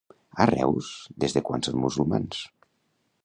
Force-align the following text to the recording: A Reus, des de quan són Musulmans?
A 0.43 0.45
Reus, 0.49 0.87
des 1.25 1.37
de 1.37 1.45
quan 1.49 1.65
són 1.67 1.79
Musulmans? 1.83 2.43